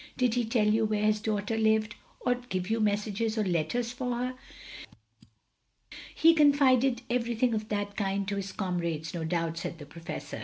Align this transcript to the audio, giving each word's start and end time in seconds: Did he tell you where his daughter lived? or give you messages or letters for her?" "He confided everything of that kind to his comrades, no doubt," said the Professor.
Did 0.17 0.33
he 0.33 0.45
tell 0.45 0.65
you 0.65 0.83
where 0.85 1.03
his 1.03 1.19
daughter 1.21 1.55
lived? 1.55 1.93
or 2.21 2.33
give 2.33 2.71
you 2.71 2.79
messages 2.79 3.37
or 3.37 3.43
letters 3.43 3.91
for 3.91 4.15
her?" 4.17 4.35
"He 6.15 6.33
confided 6.33 7.03
everything 7.07 7.53
of 7.53 7.69
that 7.69 7.95
kind 7.95 8.27
to 8.27 8.37
his 8.37 8.51
comrades, 8.51 9.13
no 9.13 9.23
doubt," 9.23 9.59
said 9.59 9.77
the 9.77 9.85
Professor. 9.85 10.39